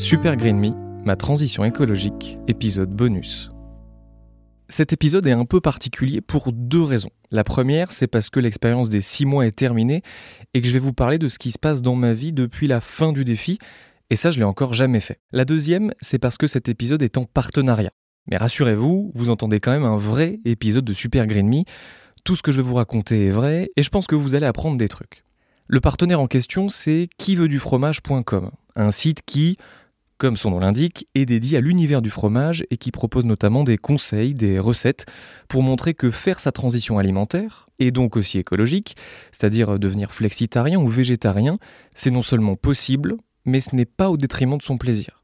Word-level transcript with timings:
Super 0.00 0.34
Green 0.36 0.58
Me, 0.58 0.70
ma 1.04 1.14
transition 1.14 1.62
écologique, 1.62 2.38
épisode 2.48 2.88
bonus. 2.88 3.50
Cet 4.70 4.94
épisode 4.94 5.26
est 5.26 5.32
un 5.32 5.44
peu 5.44 5.60
particulier 5.60 6.22
pour 6.22 6.52
deux 6.52 6.82
raisons. 6.82 7.10
La 7.30 7.44
première, 7.44 7.92
c'est 7.92 8.06
parce 8.06 8.30
que 8.30 8.40
l'expérience 8.40 8.88
des 8.88 9.02
six 9.02 9.26
mois 9.26 9.46
est 9.46 9.54
terminée 9.54 10.00
et 10.54 10.62
que 10.62 10.66
je 10.66 10.72
vais 10.72 10.78
vous 10.78 10.94
parler 10.94 11.18
de 11.18 11.28
ce 11.28 11.38
qui 11.38 11.50
se 11.50 11.58
passe 11.58 11.82
dans 11.82 11.96
ma 11.96 12.14
vie 12.14 12.32
depuis 12.32 12.66
la 12.66 12.80
fin 12.80 13.12
du 13.12 13.26
défi, 13.26 13.58
et 14.08 14.16
ça 14.16 14.30
je 14.30 14.38
l'ai 14.38 14.44
encore 14.44 14.72
jamais 14.72 15.00
fait. 15.00 15.20
La 15.32 15.44
deuxième, 15.44 15.92
c'est 16.00 16.18
parce 16.18 16.38
que 16.38 16.46
cet 16.46 16.70
épisode 16.70 17.02
est 17.02 17.18
en 17.18 17.26
partenariat. 17.26 17.92
Mais 18.26 18.38
rassurez-vous, 18.38 19.12
vous 19.14 19.28
entendez 19.28 19.60
quand 19.60 19.72
même 19.72 19.84
un 19.84 19.98
vrai 19.98 20.40
épisode 20.46 20.86
de 20.86 20.94
Super 20.94 21.26
Green 21.26 21.46
Me. 21.46 21.64
Tout 22.24 22.36
ce 22.36 22.42
que 22.42 22.52
je 22.52 22.56
vais 22.56 22.66
vous 22.66 22.76
raconter 22.76 23.26
est 23.26 23.30
vrai, 23.30 23.70
et 23.76 23.82
je 23.82 23.90
pense 23.90 24.06
que 24.06 24.16
vous 24.16 24.34
allez 24.34 24.46
apprendre 24.46 24.78
des 24.78 24.88
trucs. 24.88 25.24
Le 25.66 25.80
partenaire 25.80 26.20
en 26.20 26.26
question, 26.26 26.70
c'est 26.70 27.10
quiveutdufromage.com, 27.18 28.50
un 28.76 28.90
site 28.90 29.20
qui, 29.26 29.58
comme 30.20 30.36
son 30.36 30.50
nom 30.50 30.58
l'indique, 30.60 31.08
est 31.14 31.24
dédié 31.24 31.56
à 31.56 31.60
l'univers 31.62 32.02
du 32.02 32.10
fromage 32.10 32.66
et 32.70 32.76
qui 32.76 32.92
propose 32.92 33.24
notamment 33.24 33.64
des 33.64 33.78
conseils, 33.78 34.34
des 34.34 34.58
recettes 34.58 35.06
pour 35.48 35.62
montrer 35.62 35.94
que 35.94 36.10
faire 36.10 36.40
sa 36.40 36.52
transition 36.52 36.98
alimentaire, 36.98 37.66
et 37.78 37.90
donc 37.90 38.16
aussi 38.16 38.38
écologique, 38.38 38.96
c'est-à-dire 39.32 39.78
devenir 39.78 40.12
flexitarien 40.12 40.78
ou 40.78 40.88
végétarien, 40.88 41.58
c'est 41.94 42.10
non 42.10 42.20
seulement 42.20 42.54
possible, 42.54 43.16
mais 43.46 43.60
ce 43.60 43.74
n'est 43.74 43.86
pas 43.86 44.10
au 44.10 44.18
détriment 44.18 44.58
de 44.58 44.62
son 44.62 44.76
plaisir. 44.76 45.22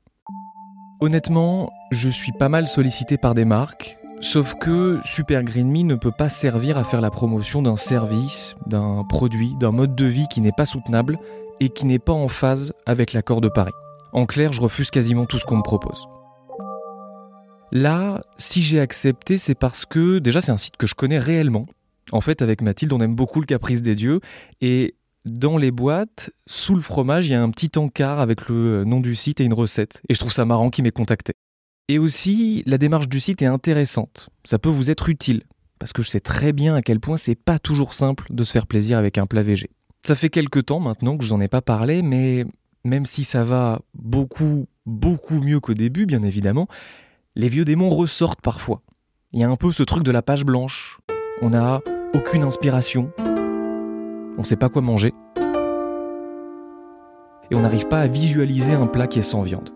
Honnêtement, 1.01 1.70
je 1.92 2.09
suis 2.09 2.32
pas 2.32 2.48
mal 2.48 2.66
sollicité 2.66 3.18
par 3.18 3.34
des 3.34 3.45
marques, 3.45 3.98
sauf 4.23 4.54
que 4.54 4.98
Super 5.04 5.45
Green 5.45 5.70
Me 5.70 5.82
ne 5.82 5.96
peut 5.96 6.10
pas 6.10 6.30
servir 6.30 6.78
à 6.78 6.84
faire 6.84 7.02
la 7.02 7.10
promotion 7.10 7.60
d'un 7.60 7.76
service, 7.76 8.54
d'un 8.66 9.04
produit, 9.06 9.52
d'un 9.60 9.73
mode 9.73 9.95
de 9.95 10.06
vie 10.06 10.26
qui 10.30 10.40
n'est 10.40 10.52
pas 10.56 10.65
soutenable 10.65 11.18
et 11.60 11.68
qui 11.68 11.84
n'est 11.84 11.98
pas 11.98 12.15
en 12.15 12.28
phase 12.28 12.73
avec 12.87 13.12
l'accord 13.12 13.42
de 13.42 13.51
Paris. 13.51 13.73
En 14.16 14.25
clair, 14.25 14.51
je 14.55 14.62
refuse 14.62 14.91
quasiment 14.91 15.27
tout 15.27 15.38
ce 15.38 15.45
qu'on 15.45 15.59
me 15.59 15.62
propose. 15.62 16.09
Là, 17.70 18.23
si 18.38 18.63
j'ai 18.63 18.80
accepté, 18.80 19.37
c'est 19.37 19.54
parce 19.54 19.85
que 19.85 20.21
déjà 20.21 20.40
c'est 20.40 20.52
un 20.52 20.57
site 20.57 20.79
que 20.79 20.87
je 20.87 20.95
connais 20.95 21.18
réellement. 21.18 21.66
En 22.13 22.23
fait, 22.23 22.40
avec 22.40 22.63
Mathilde, 22.63 22.95
on 22.95 23.01
aime 23.01 23.15
beaucoup 23.15 23.40
le 23.40 23.46
caprice 23.46 23.82
des 23.82 23.95
dieux 23.95 24.21
et 24.63 24.95
dans 25.27 25.59
les 25.59 25.71
boîtes, 25.71 26.30
sous 26.46 26.74
le 26.74 26.80
fromage, 26.80 27.29
il 27.29 27.32
y 27.32 27.35
a 27.35 27.43
un 27.43 27.51
petit 27.51 27.79
encart 27.79 28.18
avec 28.18 28.49
le 28.49 28.85
nom 28.85 29.01
du 29.01 29.15
site 29.15 29.43
et 29.43 29.45
une 29.45 29.52
recette. 29.52 30.01
Et 30.09 30.15
je 30.15 30.18
trouve 30.18 30.33
ça 30.33 30.46
marrant 30.46 30.71
qu'il 30.71 30.85
m'ait 30.85 30.93
contacté. 30.93 31.35
Et 31.88 31.99
aussi, 31.99 32.62
la 32.65 32.79
démarche 32.79 33.09
du 33.09 33.21
site 33.21 33.43
est 33.43 33.46
intéressante. 33.46 34.30
Ça 34.45 34.59
peut 34.59 34.71
vous 34.71 34.90
être 34.90 35.10
utile. 35.10 35.43
Parce 35.79 35.93
que 35.93 36.02
je 36.02 36.09
sais 36.09 36.21
très 36.21 36.55
bien 36.55 36.74
à 36.74 36.80
quel 36.80 37.01
point 37.01 37.18
c'est 37.18 37.35
pas 37.35 37.59
toujours 37.59 37.93
simple 37.93 38.24
de 38.30 38.45
se 38.45 38.52
faire 38.52 38.66
plaisir 38.66 38.96
avec 38.96 39.18
un 39.18 39.27
plat 39.27 39.43
végé. 39.43 39.68
Ça 40.07 40.15
fait 40.15 40.30
quelques 40.30 40.65
temps 40.65 40.80
maintenant 40.80 41.18
que 41.18 41.24
je 41.24 41.29
vous 41.29 41.35
en 41.35 41.40
ai 41.43 41.49
pas 41.49 41.60
parlé, 41.60 42.01
mais 42.01 42.46
même 42.87 43.06
si 43.06 43.24
ça 43.24 43.45
va 43.45 43.80
beaucoup, 43.95 44.66
beaucoup 44.87 45.40
mieux 45.40 45.60
qu'au 45.60 45.74
début, 45.74 46.06
bien 46.06 46.23
évidemment, 46.23 46.68
les 47.34 47.48
vieux 47.48 47.65
démons 47.65 47.90
ressortent 47.90 48.40
parfois. 48.40 48.82
Il 49.32 49.40
y 49.40 49.45
a 49.45 49.51
un 49.51 49.56
peu 49.56 49.73
ce 49.73 49.82
truc 49.82 50.02
de 50.04 50.10
la 50.10 50.23
page 50.23 50.45
blanche. 50.45 50.98
On 51.43 51.51
n'a 51.51 51.80
aucune 52.15 52.43
inspiration. 52.43 53.10
On 53.18 54.38
ne 54.38 54.45
sait 54.45 54.56
pas 54.56 54.68
quoi 54.68 54.82
manger. 54.82 55.12
Et 57.51 57.54
on 57.54 57.60
n'arrive 57.60 57.88
pas 57.88 58.01
à 58.01 58.06
visualiser 58.06 58.73
un 58.73 58.87
plat 58.87 59.06
qui 59.06 59.18
est 59.18 59.23
sans 59.23 59.43
viande. 59.43 59.71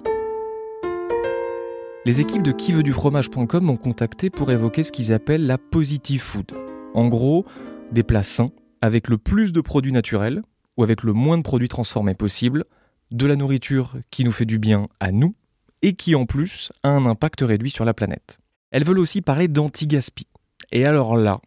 Les 2.07 2.21
équipes 2.21 2.43
de 2.43 2.53
quiveudufromage.com 2.53 3.63
m'ont 3.63 3.77
contacté 3.77 4.31
pour 4.31 4.51
évoquer 4.51 4.83
ce 4.83 4.93
qu'ils 4.93 5.13
appellent 5.13 5.47
la 5.47 5.59
positive 5.59 6.23
food. 6.23 6.53
En 6.95 7.09
gros, 7.09 7.45
des 7.93 8.03
plats 8.03 8.23
sains, 8.23 8.53
avec 8.81 9.09
le 9.09 9.19
plus 9.19 9.53
de 9.53 9.61
produits 9.61 9.93
naturels, 9.93 10.43
ou 10.77 10.83
avec 10.83 11.03
le 11.03 11.13
moins 11.13 11.37
de 11.37 11.43
produits 11.43 11.69
transformés 11.69 12.15
possible, 12.15 12.65
de 13.11 13.27
la 13.27 13.37
nourriture 13.37 13.97
qui 14.11 14.25
nous 14.25 14.33
fait 14.33 14.45
du 14.45 14.59
bien 14.59 14.89
à 15.01 15.13
nous 15.13 15.35
et 15.83 15.95
qui 15.95 16.15
en 16.15 16.27
plus 16.27 16.73
a 16.83 16.91
un 16.91 17.07
impact 17.07 17.41
réduit 17.41 17.71
sur 17.71 17.85
la 17.85 17.95
planète. 17.95 18.39
Elles 18.71 18.85
veulent 18.85 18.99
aussi 18.99 19.23
parler 19.23 19.49
d'anti-gaspi. 19.49 20.27
Et 20.73 20.85
alors 20.85 21.17
là, 21.17 21.41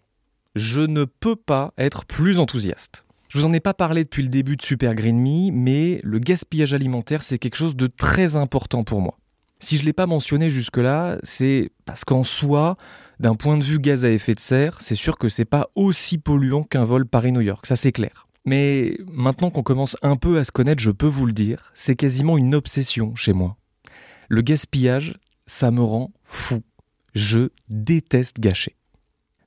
je 0.56 0.82
ne 0.82 1.06
peux 1.06 1.36
pas 1.36 1.74
être 1.78 2.06
plus 2.06 2.40
enthousiaste. 2.40 3.06
Je 3.30 3.40
vous 3.40 3.46
en 3.46 3.54
ai 3.54 3.60
pas 3.60 3.74
parlé 3.74 4.04
depuis 4.04 4.22
le 4.22 4.30
début 4.30 4.58
de 4.58 4.62
Super 4.62 4.94
Green 4.94 5.20
Me, 5.20 5.52
mais 5.52 6.00
le 6.04 6.20
gaspillage 6.20 6.74
alimentaire, 6.74 7.24
c'est 7.24 7.40
quelque 7.40 7.56
chose 7.56 7.76
de 7.76 7.88
très 7.88 8.36
important 8.36 8.84
pour 8.84 9.02
moi. 9.02 9.18
Si 9.60 9.78
je 9.78 9.82
ne 9.82 9.86
l'ai 9.88 9.94
pas 9.94 10.06
mentionné 10.06 10.50
jusque-là, 10.50 11.18
c'est 11.24 11.72
parce 11.86 12.04
qu'en 12.04 12.24
soi, 12.24 12.78
d'un 13.20 13.34
point 13.34 13.58
de 13.58 13.64
vue 13.64 13.80
gaz 13.80 14.06
à 14.06 14.10
effet 14.10 14.36
de 14.36 14.40
serre, 14.40 14.78
c'est 14.82 14.96
sûr 14.96 15.18
que 15.18 15.30
c'est 15.30 15.46
pas 15.46 15.70
aussi 15.74 16.18
polluant 16.18 16.64
qu'un 16.64 16.84
vol 16.84 17.08
Paris-New 17.08 17.42
York, 17.42 17.66
ça 17.66 17.76
c'est 17.76 17.92
clair. 17.94 18.28
Mais 18.46 18.98
maintenant 19.12 19.50
qu'on 19.50 19.64
commence 19.64 19.96
un 20.02 20.16
peu 20.16 20.38
à 20.38 20.44
se 20.44 20.52
connaître, 20.52 20.82
je 20.82 20.92
peux 20.92 21.08
vous 21.08 21.26
le 21.26 21.34
dire, 21.34 21.72
c'est 21.74 21.96
quasiment 21.96 22.38
une 22.38 22.56
obsession 22.56 23.16
chez 23.16 23.34
moi. 23.34 23.58
Le 24.28 24.42
gaspillage, 24.42 25.18
ça 25.46 25.72
me 25.72 25.82
rend 25.82 26.12
fou. 26.24 26.62
Je 27.14 27.50
déteste 27.70 28.40
gâcher. 28.40 28.76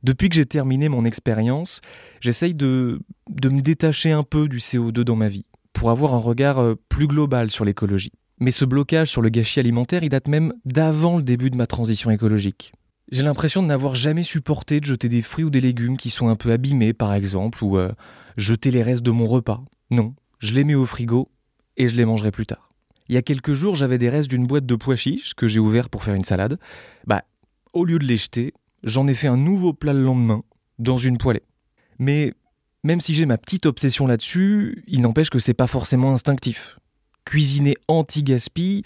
Depuis 0.02 0.28
que 0.28 0.36
j'ai 0.36 0.46
terminé 0.46 0.88
mon 0.88 1.04
expérience, 1.04 1.80
j'essaye 2.20 2.52
de, 2.52 3.00
de 3.28 3.48
me 3.48 3.60
détacher 3.60 4.12
un 4.12 4.22
peu 4.22 4.48
du 4.48 4.58
CO2 4.58 5.02
dans 5.02 5.16
ma 5.16 5.28
vie, 5.28 5.46
pour 5.72 5.90
avoir 5.90 6.14
un 6.14 6.18
regard 6.18 6.58
euh, 6.58 6.74
plus 6.88 7.08
global 7.08 7.50
sur 7.50 7.64
l'écologie. 7.64 8.12
Mais 8.38 8.50
ce 8.50 8.64
blocage 8.64 9.08
sur 9.08 9.22
le 9.22 9.30
gâchis 9.30 9.60
alimentaire, 9.60 10.02
il 10.02 10.10
date 10.10 10.28
même 10.28 10.52
d'avant 10.64 11.16
le 11.16 11.22
début 11.22 11.50
de 11.50 11.56
ma 11.56 11.66
transition 11.66 12.10
écologique. 12.10 12.72
J'ai 13.12 13.22
l'impression 13.22 13.62
de 13.62 13.68
n'avoir 13.68 13.94
jamais 13.94 14.24
supporté 14.24 14.80
de 14.80 14.84
jeter 14.84 15.08
des 15.08 15.22
fruits 15.22 15.44
ou 15.44 15.50
des 15.50 15.60
légumes 15.60 15.96
qui 15.96 16.10
sont 16.10 16.28
un 16.28 16.34
peu 16.34 16.50
abîmés, 16.50 16.92
par 16.92 17.14
exemple, 17.14 17.62
ou 17.62 17.78
euh, 17.78 17.92
jeter 18.36 18.72
les 18.72 18.82
restes 18.82 19.04
de 19.04 19.12
mon 19.12 19.26
repas. 19.26 19.62
Non, 19.90 20.14
je 20.40 20.54
les 20.54 20.64
mets 20.64 20.74
au 20.74 20.86
frigo 20.86 21.30
et 21.76 21.88
je 21.88 21.94
les 21.94 22.04
mangerai 22.04 22.32
plus 22.32 22.46
tard. 22.46 22.68
Il 23.08 23.14
y 23.14 23.18
a 23.18 23.22
quelques 23.22 23.52
jours, 23.52 23.76
j'avais 23.76 23.98
des 23.98 24.08
restes 24.08 24.28
d'une 24.28 24.46
boîte 24.46 24.66
de 24.66 24.74
pois 24.74 24.96
chiches 24.96 25.34
que 25.34 25.46
j'ai 25.46 25.60
ouvert 25.60 25.88
pour 25.88 26.02
faire 26.02 26.14
une 26.14 26.24
salade. 26.24 26.58
Bah, 27.06 27.22
au 27.72 27.84
lieu 27.84 28.00
de 28.00 28.04
les 28.04 28.16
jeter, 28.16 28.52
j'en 28.82 29.06
ai 29.06 29.14
fait 29.14 29.28
un 29.28 29.36
nouveau 29.36 29.72
plat 29.72 29.92
le 29.92 30.02
lendemain, 30.02 30.42
dans 30.80 30.98
une 30.98 31.16
poêlée. 31.16 31.44
Mais 32.00 32.34
même 32.82 33.00
si 33.00 33.14
j'ai 33.14 33.26
ma 33.26 33.38
petite 33.38 33.66
obsession 33.66 34.08
là-dessus, 34.08 34.82
il 34.88 35.00
n'empêche 35.00 35.30
que 35.30 35.38
c'est 35.38 35.54
pas 35.54 35.68
forcément 35.68 36.12
instinctif. 36.12 36.78
Cuisiner 37.24 37.76
anti-gaspi, 37.86 38.82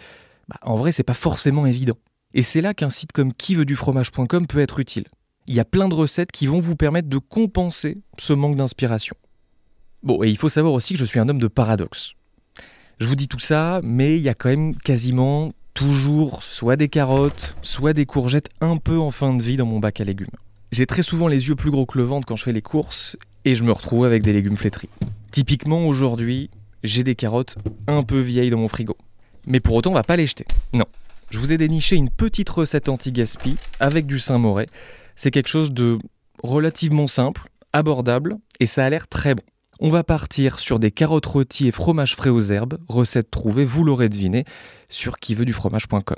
bah, 0.49 0.59
en 0.63 0.77
vrai, 0.77 0.93
c'est 0.93 1.03
pas 1.03 1.15
forcément 1.15 1.65
évident. 1.65 1.97
Et 2.33 2.43
c'est 2.43 2.61
là 2.61 2.75
qu'un 2.75 2.91
site 2.91 3.13
comme 3.13 3.33
quiveudufromage.com 3.33 4.47
peut 4.47 4.61
être 4.61 4.79
utile. 4.79 5.05
Il 5.49 5.55
y 5.55 5.61
a 5.61 5.65
plein 5.65 5.89
de 5.89 5.95
recettes 5.95 6.31
qui 6.31 6.47
vont 6.47 6.61
vous 6.61 6.77
permettre 6.77 7.09
de 7.09 7.19
compenser 7.19 7.99
ce 8.19 8.33
manque 8.33 8.57
d'inspiration. 8.57 9.17
Bon, 10.03 10.23
et 10.23 10.29
il 10.29 10.37
faut 10.37 10.49
savoir 10.49 10.73
aussi 10.73 10.95
que 10.95 11.01
je 11.01 11.05
suis 11.05 11.19
un 11.19 11.29
homme 11.29 11.41
de 11.41 11.49
paradoxe. 11.49 12.13
Je 13.01 13.07
vous 13.07 13.17
dis 13.17 13.27
tout 13.29 13.41
ça, 13.41 13.81
mais 13.83 14.17
il 14.17 14.23
y 14.23 14.29
a 14.29 14.35
quand 14.35 14.49
même 14.49 14.77
quasiment 14.77 15.53
toujours 15.75 16.43
soit 16.43 16.77
des 16.77 16.89
carottes, 16.89 17.57
soit 17.63 17.95
des 17.95 18.07
courgettes 18.07 18.51
un 18.61 18.77
peu 18.77 18.99
en 18.99 19.11
fin 19.11 19.35
de 19.35 19.43
vie 19.43 19.57
dans 19.57 19.67
mon 19.67 19.81
bac 19.81 20.01
à 20.01 20.05
légumes. 20.05 20.29
J'ai 20.71 20.87
très 20.87 21.03
souvent 21.03 21.27
les 21.27 21.49
yeux 21.49 21.57
plus 21.57 21.71
gros 21.71 21.87
que 21.87 21.99
le 21.99 22.05
ventre 22.05 22.29
quand 22.29 22.37
je 22.37 22.45
fais 22.45 22.53
les 22.53 22.63
courses 22.63 23.17
et 23.45 23.55
je 23.57 23.65
me 23.65 23.73
retrouve 23.73 24.05
avec 24.05 24.23
des 24.23 24.33
légumes 24.33 24.57
flétris. 24.57 24.89
Typiquement 25.33 25.87
aujourd'hui, 25.87 26.51
j'ai 26.85 27.03
des 27.03 27.17
carottes 27.17 27.57
un 27.89 28.03
peu 28.03 28.21
vieilles 28.21 28.51
dans 28.51 28.59
mon 28.59 28.69
frigo. 28.69 28.97
Mais 29.47 29.59
pour 29.59 29.75
autant, 29.75 29.91
on 29.91 29.95
va 29.95 30.05
pas 30.05 30.17
les 30.17 30.27
jeter. 30.27 30.45
Non, 30.73 30.87
je 31.31 31.39
vous 31.39 31.53
ai 31.53 31.59
déniché 31.59 31.97
une 31.97 32.11
petite 32.11 32.51
recette 32.51 32.89
anti-gaspi 32.89 33.57
avec 33.79 34.07
du 34.07 34.19
Saint-Moré. 34.19 34.67
C'est 35.15 35.31
quelque 35.31 35.49
chose 35.49 35.71
de 35.71 35.99
relativement 36.43 37.07
simple, 37.07 37.49
abordable, 37.73 38.39
et 38.59 38.67
ça 38.67 38.85
a 38.85 38.91
l'air 38.91 39.07
très 39.07 39.35
bon. 39.35 39.43
On 39.79 39.91
va 39.91 40.05
partir 40.05 40.59
sur 40.59 40.79
des 40.79 40.91
carottes 40.91 41.27
rôties 41.27 41.69
et 41.69 41.73
fromage 41.73 42.17
frais 42.17 42.31
aux 42.31 42.41
herbes, 42.41 42.79
recette 42.89 43.31
trouvée, 43.31 43.65
vous 43.65 43.85
l'aurez 43.85 44.09
deviné, 44.09 44.45
sur 44.89 45.17
quiveudufromage.com. 45.17 46.17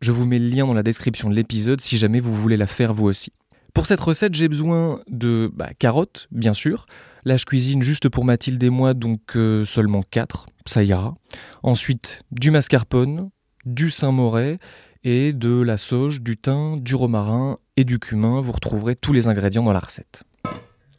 Je 0.00 0.12
vous 0.12 0.24
mets 0.24 0.38
le 0.38 0.48
lien 0.48 0.66
dans 0.66 0.74
la 0.74 0.82
description 0.82 1.28
de 1.28 1.34
l'épisode 1.34 1.80
si 1.80 1.96
jamais 1.98 2.20
vous 2.20 2.32
voulez 2.32 2.56
la 2.56 2.66
faire 2.66 2.94
vous 2.94 3.06
aussi. 3.06 3.32
Pour 3.74 3.86
cette 3.86 4.00
recette, 4.00 4.34
j'ai 4.34 4.48
besoin 4.48 5.00
de 5.08 5.50
bah, 5.52 5.70
carottes, 5.76 6.28
bien 6.30 6.54
sûr. 6.54 6.86
Là, 7.24 7.36
je 7.36 7.44
cuisine 7.44 7.82
juste 7.82 8.08
pour 8.08 8.24
Mathilde 8.24 8.62
et 8.62 8.70
moi, 8.70 8.94
donc 8.94 9.36
euh, 9.36 9.64
seulement 9.64 10.02
4, 10.02 10.46
ça 10.64 10.84
ira. 10.84 11.16
Ensuite, 11.62 12.22
du 12.30 12.52
mascarpone, 12.52 13.30
du 13.66 13.90
Saint-Moré 13.90 14.58
et 15.04 15.32
de 15.32 15.60
la 15.60 15.76
sauge, 15.76 16.20
du 16.20 16.36
thym, 16.36 16.80
du 16.80 16.94
romarin 16.94 17.58
et 17.76 17.84
du 17.84 17.98
cumin. 17.98 18.40
Vous 18.40 18.52
retrouverez 18.52 18.96
tous 18.96 19.12
les 19.12 19.28
ingrédients 19.28 19.62
dans 19.62 19.72
la 19.72 19.80
recette. 19.80 20.24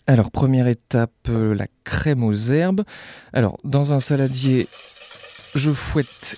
Alors, 0.08 0.30
première 0.30 0.68
étape, 0.68 1.12
euh, 1.30 1.56
la 1.56 1.66
crème 1.84 2.24
aux 2.24 2.34
herbes. 2.34 2.84
Alors, 3.34 3.58
dans 3.64 3.94
un 3.94 4.00
saladier, 4.00 4.68
je 5.56 5.72
fouette 5.72 6.38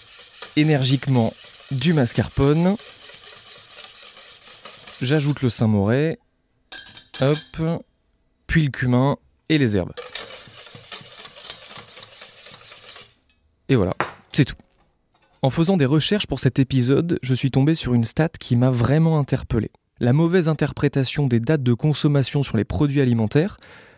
énergiquement 0.56 1.34
du 1.72 1.94
mascarpone. 1.94 2.76
J'ajoute 5.02 5.42
le 5.42 5.50
Saint-Moré. 5.50 6.18
Hop. 7.20 7.82
Puis 8.48 8.64
le 8.64 8.72
cumin 8.72 9.18
et 9.50 9.58
les 9.58 9.76
herbes. 9.76 9.94
Et 13.70 13.76
voilà, 13.76 13.94
c'est 14.32 14.46
tout. 14.46 14.56
En 15.42 15.50
faisant 15.50 15.78
des 15.78 15.86
recherches 15.86 16.26
pour 16.26 16.40
cet 16.40 16.58
épisode, 16.58 17.20
je 17.22 17.36
suis 17.36 17.52
tombé 17.52 17.76
sur 17.76 17.94
une 17.94 18.04
stat 18.04 18.30
qui 18.40 18.56
m'a 18.56 18.72
vraiment 18.72 19.20
interpellé. 19.20 19.70
La 20.00 20.14
mauvaise 20.14 20.48
interprétation 20.48 21.28
des 21.28 21.40
dates 21.40 21.64
de 21.64 21.74
consommation 21.74 22.44
sur 22.44 22.58
les 22.58 22.64
produits 22.64 23.02
alimentaires, 23.02 23.58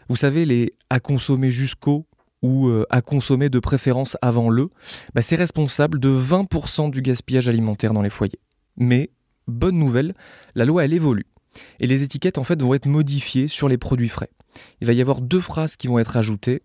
vous 0.09 0.15
savez, 0.15 0.45
les 0.45 0.73
à 0.89 0.99
consommer 0.99 1.51
jusqu'au 1.51 2.05
ou 2.41 2.67
euh, 2.67 2.85
à 2.89 3.01
consommer 3.01 3.49
de 3.49 3.59
préférence 3.59 4.17
avant 4.21 4.49
le, 4.49 4.69
bah, 5.13 5.21
c'est 5.21 5.35
responsable 5.35 5.99
de 5.99 6.09
20% 6.09 6.89
du 6.89 7.01
gaspillage 7.01 7.47
alimentaire 7.47 7.93
dans 7.93 8.01
les 8.01 8.09
foyers. 8.09 8.39
Mais, 8.77 9.09
bonne 9.47 9.77
nouvelle, 9.77 10.13
la 10.55 10.65
loi 10.65 10.85
elle 10.85 10.93
évolue. 10.93 11.25
Et 11.79 11.87
les 11.87 12.03
étiquettes 12.03 12.37
en 12.37 12.43
fait 12.43 12.61
vont 12.61 12.73
être 12.73 12.85
modifiées 12.85 13.47
sur 13.47 13.67
les 13.67 13.77
produits 13.77 14.09
frais. 14.09 14.29
Il 14.81 14.87
va 14.87 14.93
y 14.93 15.01
avoir 15.01 15.21
deux 15.21 15.39
phrases 15.39 15.75
qui 15.75 15.87
vont 15.87 15.99
être 15.99 16.17
ajoutées 16.17 16.61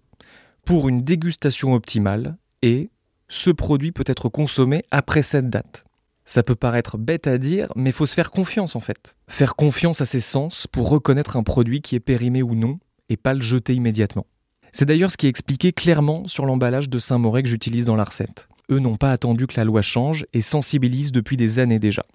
pour 0.65 0.89
une 0.89 1.03
dégustation 1.03 1.75
optimale 1.75 2.37
et 2.63 2.91
ce 3.29 3.51
produit 3.51 3.93
peut 3.93 4.05
être 4.07 4.29
consommé 4.29 4.85
après 4.91 5.23
cette 5.23 5.51
date. 5.51 5.85
Ça 6.25 6.43
peut 6.43 6.55
paraître 6.55 6.97
bête 6.97 7.27
à 7.27 7.37
dire, 7.37 7.69
mais 7.77 7.93
faut 7.93 8.07
se 8.07 8.15
faire 8.15 8.31
confiance 8.31 8.77
en 8.77 8.81
fait. 8.81 9.17
Faire 9.29 9.57
confiance 9.57 10.01
à 10.01 10.07
ses 10.07 10.21
sens 10.21 10.67
pour 10.67 10.89
reconnaître 10.89 11.37
un 11.37 11.43
produit 11.43 11.83
qui 11.83 11.97
est 11.97 12.01
périmé 12.01 12.43
ou 12.43 12.55
non 12.55 12.79
et 13.09 13.17
pas 13.17 13.35
le 13.35 13.43
jeter 13.43 13.75
immédiatement. 13.75 14.27
C'est 14.73 14.87
d'ailleurs 14.87 15.11
ce 15.11 15.17
qui 15.17 15.27
est 15.27 15.31
expliqué 15.31 15.73
clairement 15.73 16.27
sur 16.27 16.47
l'emballage 16.47 16.89
de 16.89 16.99
Saint-Moré 16.99 17.43
que 17.43 17.49
j'utilise 17.49 17.87
dans 17.87 17.97
la 17.97 18.05
recette. 18.05 18.49
Eux 18.71 18.79
n'ont 18.79 18.97
pas 18.97 19.13
attendu 19.13 19.47
que 19.47 19.55
la 19.57 19.65
loi 19.65 19.83
change 19.83 20.25
et 20.33 20.41
sensibilisent 20.41 21.13
depuis 21.13 21.37
des 21.37 21.59
années 21.59 21.79
déjà. 21.79 22.07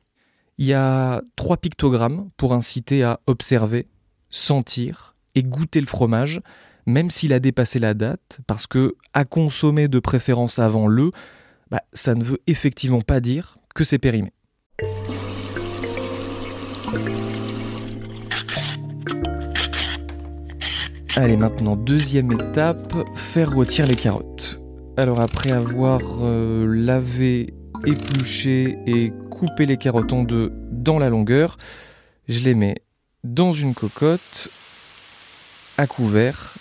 Il 0.57 0.65
y 0.65 0.73
a 0.73 1.21
trois 1.35 1.57
pictogrammes 1.57 2.29
pour 2.35 2.53
inciter 2.53 3.03
à 3.03 3.19
observer, 3.27 3.88
sentir 4.29 5.15
et 5.35 5.44
goûter 5.44 5.79
le 5.79 5.85
fromage, 5.88 6.41
même 6.89 7.09
s'il 7.09 7.31
a 7.33 7.39
dépassé 7.39 7.80
la 7.80 7.94
date, 7.94 8.39
parce 8.47 8.68
que 8.68 8.95
à 9.13 9.24
consommer 9.24 9.88
de 9.88 10.00
préférence 10.00 10.59
avant 10.59 10.88
le, 10.88 11.12
bah, 11.71 11.83
ça 11.94 12.15
ne 12.15 12.24
veut 12.24 12.39
effectivement 12.47 13.01
pas 13.01 13.19
dire 13.19 13.57
que 13.74 13.83
c'est 13.83 14.00
périmé. 14.00 14.33
Allez, 21.15 21.38
maintenant, 21.38 21.75
deuxième 21.75 22.31
étape, 22.31 22.94
faire 23.15 23.51
rôtir 23.51 23.85
les 23.85 23.95
carottes. 23.95 24.59
Alors 24.97 25.19
après 25.19 25.51
avoir 25.51 26.01
euh, 26.21 26.65
lavé, 26.68 27.53
épluché 27.85 28.77
et 28.85 29.12
coupé 29.30 29.65
les 29.65 29.77
carottes 29.77 30.13
en 30.13 30.24
deux 30.24 30.51
dans 30.71 31.00
la 31.00 31.09
longueur, 31.09 31.57
je 32.27 32.42
les 32.44 32.53
mets 32.53 32.83
dans 33.24 33.53
une 33.53 33.74
cocotte 33.74 34.50
à 35.77 35.88
couvert 35.88 36.56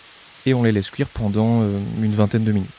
et 0.46 0.55
on 0.55 0.62
les 0.62 0.73
laisse 0.73 0.90
cuire 0.90 1.08
pendant 1.08 1.62
euh, 1.62 1.79
une 2.02 2.14
vingtaine 2.14 2.44
de 2.44 2.52
minutes. 2.52 2.70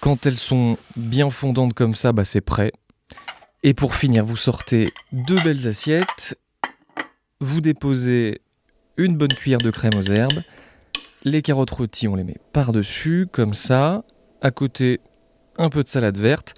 Quand 0.00 0.26
elles 0.26 0.38
sont 0.38 0.76
bien 0.96 1.30
fondantes 1.30 1.72
comme 1.72 1.94
ça, 1.94 2.12
bah 2.12 2.24
c'est 2.24 2.42
prêt. 2.42 2.72
Et 3.62 3.72
pour 3.72 3.94
finir, 3.94 4.24
vous 4.24 4.36
sortez 4.36 4.92
deux 5.12 5.40
belles 5.40 5.66
assiettes, 5.66 6.38
vous 7.40 7.62
déposez 7.62 8.42
une 8.98 9.16
bonne 9.16 9.32
cuillère 9.32 9.58
de 9.58 9.70
crème 9.70 9.94
aux 9.96 10.02
herbes, 10.02 10.42
les 11.24 11.40
carottes 11.40 11.70
rôties, 11.70 12.06
on 12.06 12.14
les 12.14 12.24
met 12.24 12.36
par-dessus, 12.52 13.26
comme 13.32 13.54
ça, 13.54 14.04
à 14.42 14.50
côté 14.50 15.00
un 15.56 15.70
peu 15.70 15.82
de 15.82 15.88
salade 15.88 16.18
verte, 16.18 16.54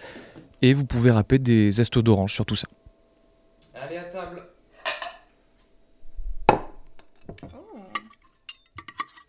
et 0.62 0.74
vous 0.74 0.84
pouvez 0.84 1.12
râper 1.12 1.38
des 1.38 1.70
zestos 1.70 2.02
d'orange 2.02 2.32
sur 2.32 2.44
tout 2.44 2.56
ça. 2.56 2.66
Allez 3.74 3.98
à 3.98 4.04
table 4.04 4.35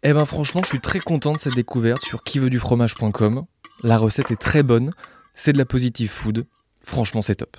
Eh 0.04 0.14
ben 0.14 0.26
franchement, 0.26 0.62
je 0.64 0.70
suis 0.70 0.80
très 0.80 1.00
content 1.00 1.34
de 1.34 1.38
cette 1.38 1.56
découverte 1.56 2.04
sur 2.04 2.24
quiveudufromage.com. 2.24 3.46
La 3.84 3.98
recette 3.98 4.32
est 4.32 4.40
très 4.40 4.64
bonne, 4.64 4.92
c'est 5.34 5.54
de 5.54 5.58
la 5.58 5.66
positive 5.66 6.10
food. 6.10 6.46
Franchement, 6.82 7.22
c'est 7.22 7.36
top. 7.36 7.58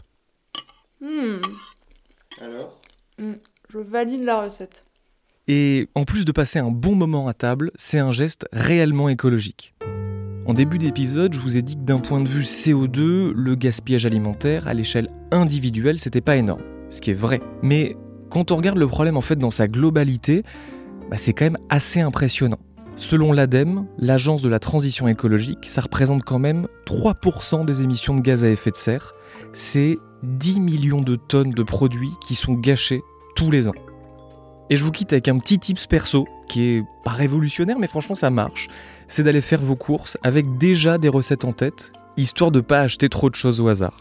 Hmm. 1.01 1.41
Alors 2.41 2.79
Hmm. 3.19 3.35
Je 3.73 3.79
valide 3.79 4.23
la 4.23 4.43
recette. 4.43 4.85
Et 5.49 5.89
en 5.97 6.05
plus 6.05 6.25
de 6.25 6.31
passer 6.31 6.61
un 6.61 6.71
bon 6.71 6.95
moment 6.95 7.27
à 7.27 7.35
table, 7.35 7.73
c'est 7.75 7.99
un 7.99 8.13
geste 8.13 8.47
réellement 8.53 9.09
écologique. 9.09 9.75
En 10.47 10.55
début 10.55 10.79
d'épisode, 10.79 11.35
je 11.35 11.41
vous 11.41 11.57
ai 11.57 11.63
dit 11.63 11.75
que 11.75 11.83
d'un 11.83 11.99
point 11.99 12.21
de 12.21 12.29
vue 12.29 12.43
CO2, 12.43 13.33
le 13.33 13.55
gaspillage 13.57 14.07
alimentaire 14.07 14.69
à 14.69 14.75
l'échelle 14.75 15.09
individuelle, 15.33 15.99
c'était 15.99 16.21
pas 16.21 16.37
énorme. 16.37 16.63
Ce 16.91 17.01
qui 17.01 17.11
est 17.11 17.15
vrai. 17.15 17.41
Mais 17.63 17.97
quand 18.31 18.53
on 18.53 18.57
regarde 18.57 18.79
le 18.79 18.87
problème 18.87 19.17
en 19.17 19.21
fait 19.21 19.37
dans 19.37 19.51
sa 19.51 19.67
globalité, 19.67 20.45
bah, 21.11 21.17
c'est 21.17 21.33
quand 21.33 21.47
même 21.47 21.59
assez 21.69 22.01
impressionnant. 22.01 22.59
Selon 22.97 23.33
l'ADEME, 23.33 23.87
l'agence 23.99 24.43
de 24.43 24.49
la 24.49 24.59
transition 24.59 25.07
écologique, 25.07 25.69
ça 25.69 25.83
représente 25.83 26.25
quand 26.25 26.41
même 26.41 26.67
3% 26.85 27.65
des 27.65 27.83
émissions 27.83 28.15
de 28.15 28.21
gaz 28.21 28.45
à 28.45 28.49
effet 28.49 28.73
de 28.73 28.77
serre. 28.77 29.15
C'est 29.53 29.97
10 30.25 30.59
millions 30.61 31.01
de 31.01 31.15
tonnes 31.15 31.51
de 31.51 31.63
produits 31.63 32.11
qui 32.21 32.35
sont 32.35 32.55
gâchés 32.55 33.03
tous 33.37 33.51
les 33.53 33.69
ans. 33.69 33.75
Et 34.71 34.77
je 34.77 34.85
vous 34.85 34.91
quitte 34.91 35.13
avec 35.13 35.29
un 35.29 35.39
petit 35.39 35.59
tips 35.59 35.87
perso, 35.87 36.27
qui 36.49 36.63
est 36.65 36.85
pas 37.05 37.13
révolutionnaire, 37.13 37.79
mais 37.79 37.87
franchement 37.87 38.17
ça 38.17 38.31
marche. 38.31 38.69
C'est 39.07 39.23
d'aller 39.23 39.41
faire 39.41 39.63
vos 39.63 39.77
courses 39.77 40.19
avec 40.23 40.59
déjà 40.59 40.99
des 40.99 41.09
recettes 41.09 41.45
en 41.45 41.53
tête, 41.53 41.93
histoire 42.17 42.51
de 42.51 42.61
pas 42.61 42.81
acheter 42.81 43.09
trop 43.09 43.31
de 43.31 43.35
choses 43.35 43.61
au 43.61 43.69
hasard. 43.69 43.97